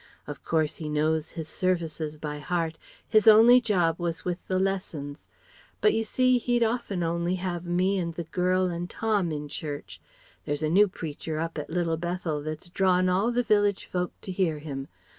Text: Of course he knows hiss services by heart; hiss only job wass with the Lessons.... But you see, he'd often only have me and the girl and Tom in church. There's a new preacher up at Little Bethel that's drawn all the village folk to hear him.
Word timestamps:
Of 0.25 0.43
course 0.43 0.77
he 0.77 0.89
knows 0.89 1.29
hiss 1.37 1.47
services 1.47 2.17
by 2.17 2.39
heart; 2.39 2.79
hiss 3.07 3.27
only 3.27 3.61
job 3.61 3.99
wass 3.99 4.25
with 4.25 4.39
the 4.47 4.57
Lessons.... 4.57 5.27
But 5.79 5.93
you 5.93 6.03
see, 6.03 6.39
he'd 6.39 6.63
often 6.63 7.03
only 7.03 7.35
have 7.35 7.65
me 7.67 7.99
and 7.99 8.11
the 8.15 8.23
girl 8.23 8.65
and 8.71 8.89
Tom 8.89 9.31
in 9.31 9.47
church. 9.47 10.01
There's 10.43 10.63
a 10.63 10.71
new 10.71 10.87
preacher 10.87 11.37
up 11.37 11.59
at 11.59 11.69
Little 11.69 11.97
Bethel 11.97 12.41
that's 12.41 12.69
drawn 12.69 13.09
all 13.09 13.31
the 13.31 13.43
village 13.43 13.85
folk 13.85 14.11
to 14.21 14.31
hear 14.31 14.57
him. 14.57 14.87